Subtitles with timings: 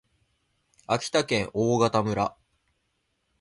[0.87, 2.35] 秋田県大潟村